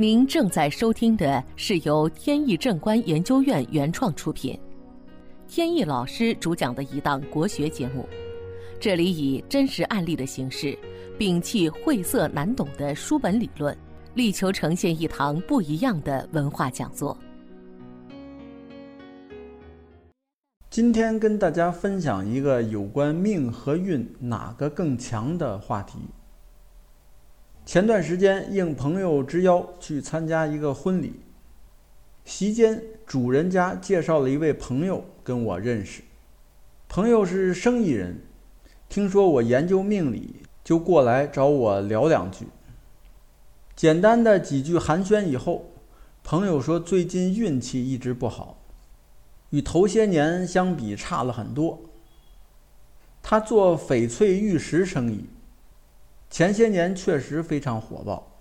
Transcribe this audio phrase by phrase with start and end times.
[0.00, 4.58] 您正在收听的是由天意正观研究院原创出品，
[5.46, 8.08] 天意老师主讲的一档国学节目。
[8.80, 10.74] 这里以真实案例的形式，
[11.18, 13.76] 摒弃晦涩难懂的书本理论，
[14.14, 17.14] 力求呈现一堂不一样的文化讲座。
[20.70, 25.98] 今天跟大家分享一个有关命和运哪个更强的话题。
[27.70, 31.20] 前段时间应朋友之邀去参加一个婚礼，
[32.24, 36.02] 席间主人家介绍了一位朋友跟我认识。
[36.88, 38.24] 朋友是生意人，
[38.88, 42.48] 听说我研究命理，就过来找我聊两句。
[43.76, 45.70] 简单的几句寒暄以后，
[46.24, 48.64] 朋友说最近运气一直不好，
[49.50, 51.80] 与头些年相比差了很多。
[53.22, 55.26] 他做翡翠玉石生意。
[56.30, 58.38] 前些年确实非常火爆，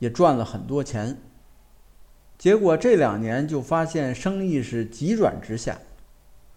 [0.00, 1.16] 也赚了很多钱。
[2.36, 5.78] 结果这两年就发现生意是急转直下，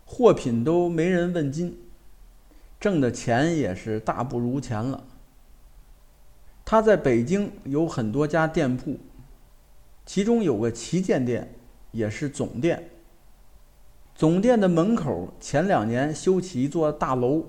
[0.05, 1.77] 货品都没人问津，
[2.77, 5.05] 挣的钱也是大不如前了。
[6.65, 8.97] 他在北京有很多家店铺，
[10.05, 11.55] 其中有个旗舰店，
[11.91, 12.89] 也是总店。
[14.13, 17.45] 总店的门口前两年修起一座大楼。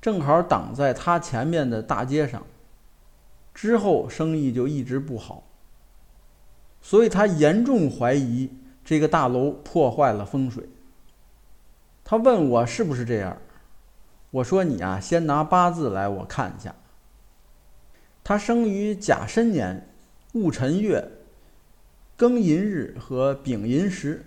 [0.00, 2.46] 正好挡在他前面的大街上，
[3.52, 5.44] 之后生意就一直不好，
[6.80, 8.50] 所以他严重怀疑
[8.84, 10.68] 这个大楼破坏了风水。
[12.02, 13.36] 他问我是不是这样，
[14.30, 16.74] 我说你啊，先拿八字来我看一下。
[18.24, 19.88] 他生于甲申年
[20.32, 21.10] 戊辰月
[22.16, 24.24] 庚寅日和丙寅时，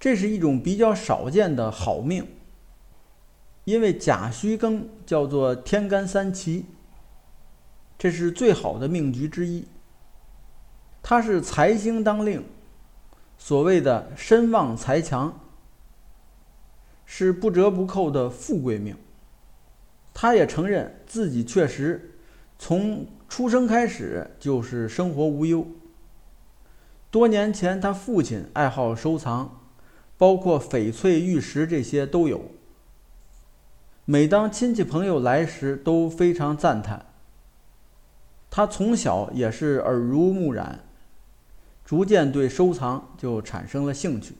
[0.00, 2.26] 这是一种比较少见的好命。
[3.68, 6.64] 因为甲戌庚叫做天干三奇，
[7.98, 9.66] 这是最好的命局之一。
[11.02, 12.42] 它是财星当令，
[13.36, 15.38] 所谓的身旺财强，
[17.04, 18.96] 是不折不扣的富贵命。
[20.14, 22.18] 他也承认自己确实
[22.58, 25.66] 从出生开始就是生活无忧。
[27.10, 29.60] 多年前，他父亲爱好收藏，
[30.16, 32.52] 包括翡翠、玉石这些都有。
[34.10, 37.04] 每当亲戚朋友来时，都非常赞叹。
[38.48, 40.80] 他从小也是耳濡目染，
[41.84, 44.36] 逐渐对收藏就产生了兴趣。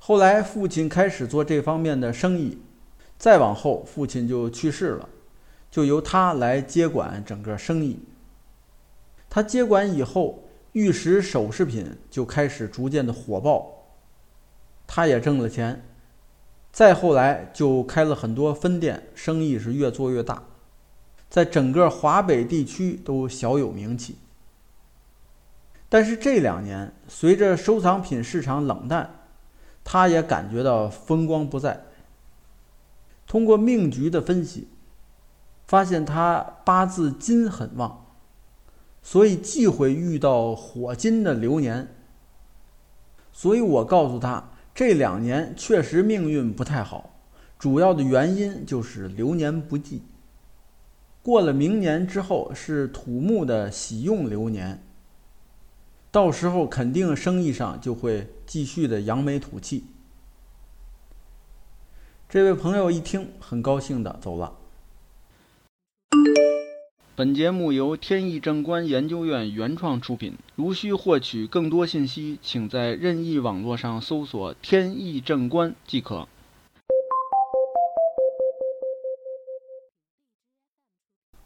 [0.00, 2.58] 后来父亲开始做这方面的生意，
[3.16, 5.08] 再往后父亲就去世了，
[5.70, 8.00] 就由他来接管整个生意。
[9.30, 13.84] 他接管以后，玉石首饰品就开始逐渐的火爆，
[14.88, 15.84] 他也挣了钱。
[16.74, 20.42] 再后来就开了很多分店，生意是越做越大，
[21.30, 24.16] 在整个华北地区都小有名气。
[25.88, 29.20] 但是这两年随着收藏品市场冷淡，
[29.84, 31.84] 他也感觉到风光不再。
[33.24, 34.66] 通过命局的分析，
[35.68, 38.04] 发现他八字金很旺，
[39.00, 41.94] 所以忌讳遇到火金的流年。
[43.32, 44.50] 所以我告诉他。
[44.74, 47.14] 这两年确实命运不太好，
[47.58, 50.02] 主要的原因就是流年不济。
[51.22, 54.82] 过了明年之后是土木的喜用流年，
[56.10, 59.84] 到时候肯定生意上就会继续的扬眉吐气。
[62.28, 64.58] 这位朋友一听很高兴的走了。
[67.16, 70.34] 本节目由天意正观研究院原创出品。
[70.56, 76.26] 如需获取更多信息，请在任意网络上搜索“天意正观”即可。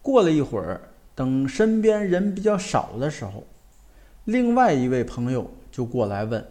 [0.01, 3.45] 过了一会儿，等身边人比较少的时候，
[4.25, 6.43] 另外一位朋友就过来问，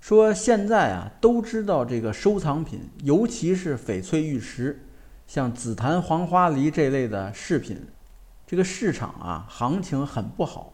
[0.00, 4.84] 说：“现在啊，都知道这个收藏品，尤其是翡翠玉石。”
[5.28, 7.86] 像紫檀、黄花梨这类的饰品，
[8.46, 10.72] 这个市场啊，行情很不好。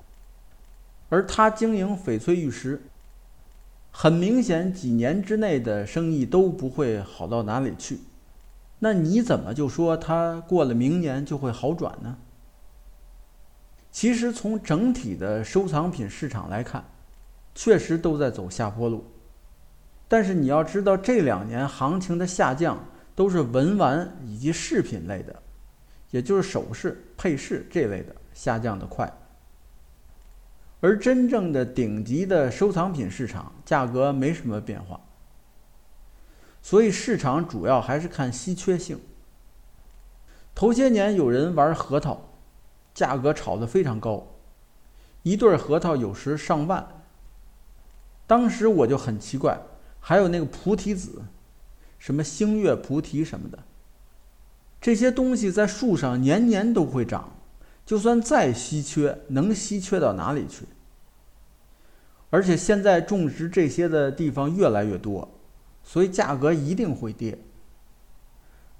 [1.08, 2.80] 而他经营翡翠玉石，
[3.90, 7.98] 很明显几年之内的生意都不会好到哪里去。
[8.78, 12.16] 那你怎么就说他过了明年就会好转呢？
[13.90, 16.84] 其实从整体的收藏品市场来看，
[17.56, 19.04] 确实都在走下坡路。
[20.06, 22.84] 但是你要知道，这两年行情的下降。
[23.14, 25.42] 都是文玩以及饰品类的，
[26.10, 29.12] 也就是首饰、配饰这类的下降的快，
[30.80, 35.00] 而真正的顶级的收藏品市场价格没什么变化，
[36.60, 39.00] 所以市场主要还是看稀缺性。
[40.54, 42.36] 头些年有人玩核桃，
[42.92, 44.26] 价格炒得非常高，
[45.22, 47.02] 一对核桃有时上万。
[48.26, 49.60] 当时我就很奇怪，
[50.00, 51.22] 还有那个菩提子，
[52.04, 53.58] 什么星月菩提什么的，
[54.78, 57.32] 这些东西在树上年年都会长，
[57.86, 60.66] 就算再稀缺，能稀缺到哪里去？
[62.28, 65.26] 而且现在种植这些的地方越来越多，
[65.82, 67.38] 所以价格一定会跌。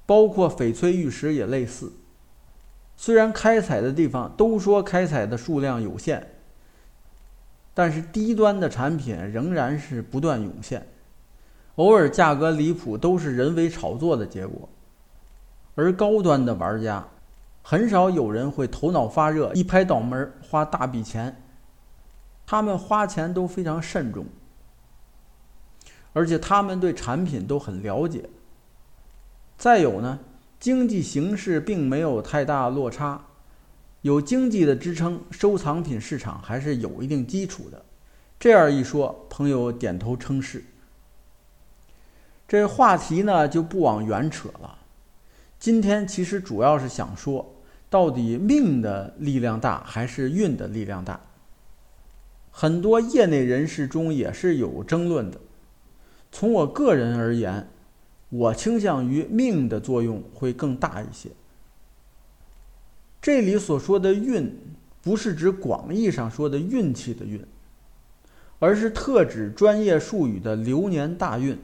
[0.05, 1.95] 包括翡翠玉石也类似，
[2.95, 6.35] 虽然开采的地方都说开采的数量有限。
[7.73, 10.87] 但是低端的产品仍然是不断涌现，
[11.77, 14.69] 偶尔价格离谱都是人为炒作的结果，
[15.75, 17.09] 而高端的玩家，
[17.63, 21.43] 很少有人会头脑发热一拍脑门花大笔钱，
[22.47, 24.27] 他们花钱都非常慎重，
[26.13, 28.29] 而且他们对产品都很了解。
[29.57, 30.21] 再有呢，
[30.61, 33.27] 经济形势并没有太大落差。
[34.03, 37.85] 有经济的支撑，收藏品市场还是有一定基础的。
[38.39, 40.63] 这样一说，朋友点头称是。
[42.47, 44.79] 这话题呢就不往远扯了。
[45.59, 47.55] 今天其实主要是想说，
[47.89, 51.19] 到底命的力量大还是运的力量大？
[52.51, 55.41] 很多业内人士中也是有争论的。
[56.31, 57.67] 从我个人而言，
[58.29, 61.31] 我倾向于命的作用会更大一些。
[63.23, 64.55] 这里所说的运，
[65.01, 67.43] 不是指广义上说的运气的运，
[68.59, 71.59] 而是特指专业术语的流年大运。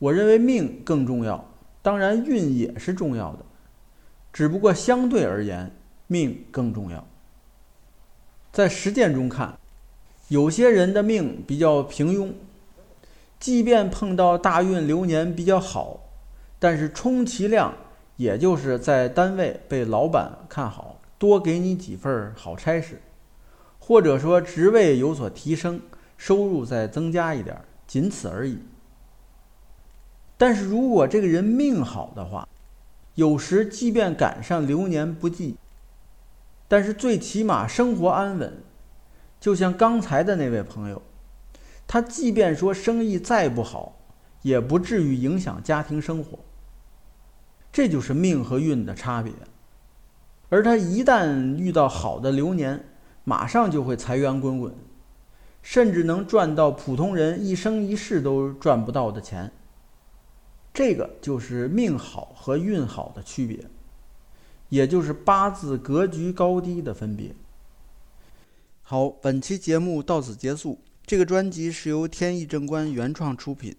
[0.00, 1.48] 我认为命更重要，
[1.80, 3.44] 当然运也是重要的，
[4.32, 5.70] 只不过相对而言，
[6.08, 7.06] 命更重要。
[8.50, 9.56] 在实践中看，
[10.26, 12.32] 有些人的命比较平庸，
[13.38, 16.00] 即便碰到大运流年比较好，
[16.58, 17.72] 但是充其量。
[18.16, 23.00] 也就是在单位被老板看好，多给你几份好差事，
[23.78, 25.80] 或者说职位有所提升，
[26.18, 28.58] 收入再增加一点，仅此而已。
[30.40, 32.48] 但是如果这个人命好的话，
[33.14, 35.56] 有时即便赶上流年不济，
[36.66, 38.62] 但是最起码生活安稳。
[39.38, 41.02] 就像刚才的那位朋友，
[41.86, 43.96] 他即便说生意再不好，
[44.40, 46.38] 也不至于影响家庭生活。
[47.70, 49.34] 这就是命和运的差别，
[50.48, 52.82] 而他一旦遇到好的流年，
[53.24, 54.74] 马上就会财源滚滚，
[55.60, 59.52] 甚至能赚到普通人一生一世都赚不到的钱。
[60.72, 63.58] 这个就是命好和运好的区别，
[64.68, 67.34] 也就是八字格局高低的分别。
[68.82, 70.80] 好，本期节目到此结束。
[71.04, 73.74] 这个专辑是由天意正观原创出品，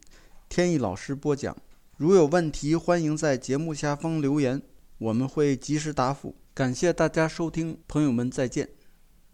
[0.50, 1.56] 天意老师播讲。
[1.96, 4.62] 如有问题，欢迎在节目下方留言，
[4.98, 6.36] 我们会及时答复。
[6.54, 8.68] 感谢大家收听，朋友们再见。